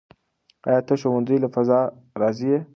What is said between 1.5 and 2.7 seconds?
فضا راضي یې؟